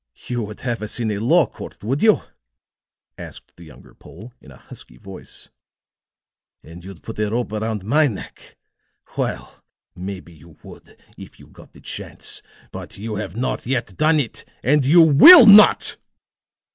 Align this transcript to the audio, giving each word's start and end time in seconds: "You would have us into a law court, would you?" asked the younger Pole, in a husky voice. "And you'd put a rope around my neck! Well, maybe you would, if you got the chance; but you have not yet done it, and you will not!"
"You 0.25 0.41
would 0.45 0.61
have 0.61 0.81
us 0.81 0.99
into 0.99 1.19
a 1.19 1.19
law 1.19 1.45
court, 1.45 1.83
would 1.83 2.01
you?" 2.01 2.23
asked 3.19 3.55
the 3.55 3.65
younger 3.65 3.93
Pole, 3.93 4.33
in 4.41 4.49
a 4.49 4.57
husky 4.57 4.97
voice. 4.97 5.49
"And 6.63 6.83
you'd 6.83 7.03
put 7.03 7.19
a 7.19 7.29
rope 7.29 7.51
around 7.51 7.83
my 7.85 8.07
neck! 8.07 8.57
Well, 9.15 9.63
maybe 9.93 10.33
you 10.33 10.57
would, 10.63 10.99
if 11.19 11.39
you 11.39 11.45
got 11.45 11.73
the 11.73 11.81
chance; 11.81 12.41
but 12.71 12.97
you 12.97 13.17
have 13.17 13.35
not 13.35 13.67
yet 13.67 13.95
done 13.95 14.19
it, 14.19 14.43
and 14.63 14.83
you 14.83 15.03
will 15.03 15.45
not!" 15.45 15.97